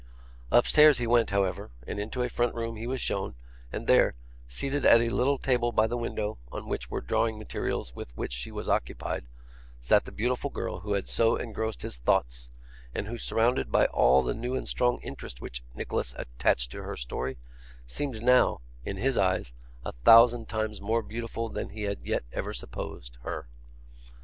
[0.49, 3.35] Upstairs he went, however, and into a front room he was shown,
[3.71, 4.15] and there,
[4.47, 8.33] seated at a little table by the window, on which were drawing materials with which
[8.33, 9.25] she was occupied,
[9.79, 12.49] sat the beautiful girl who had so engrossed his thoughts,
[12.95, 16.97] and who, surrounded by all the new and strong interest which Nicholas attached to her
[16.97, 17.37] story,
[17.85, 19.53] seemed now, in his eyes,
[19.85, 21.99] a thousand times more beautiful than he had
[22.33, 23.45] ever yet supposed her.